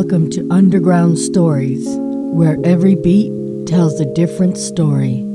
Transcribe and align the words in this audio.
Welcome 0.00 0.30
to 0.30 0.46
Underground 0.48 1.18
Stories, 1.18 1.84
where 1.88 2.56
every 2.62 2.94
beat 2.94 3.32
tells 3.66 3.98
a 3.98 4.14
different 4.14 4.56
story. 4.56 5.27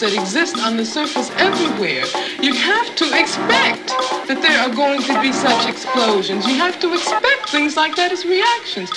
That 0.00 0.14
exist 0.14 0.56
on 0.58 0.76
the 0.76 0.84
surface 0.84 1.30
everywhere, 1.36 2.04
you 2.40 2.54
have 2.54 2.96
to 2.96 3.04
expect 3.18 3.88
that 4.28 4.40
there 4.40 4.58
are 4.60 4.74
going 4.74 5.02
to 5.02 5.20
be 5.20 5.30
such 5.30 5.68
explosions. 5.68 6.46
You 6.46 6.54
have 6.54 6.80
to 6.80 6.94
expect 6.94 7.50
things 7.50 7.76
like 7.76 7.96
that 7.96 8.10
as 8.10 8.24
reactions. 8.24 8.90